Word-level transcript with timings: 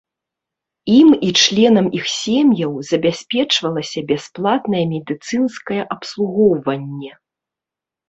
Ім 0.99 1.09
і 1.27 1.29
членам 1.41 1.85
іх 1.99 2.05
сем'яў 2.13 2.73
забяспечвалася 2.91 3.99
бясплатнае 4.15 4.83
медыцынскае 4.97 5.81
абслугоўванне. 5.93 7.11